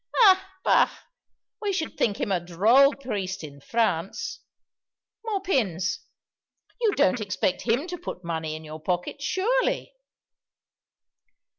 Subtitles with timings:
[0.23, 0.91] "Ah, bah!
[1.61, 4.39] we should think him a droll priest in France.
[5.23, 5.99] (More pins.)
[6.81, 9.93] You don't expect him to put money in your pocket, surely?"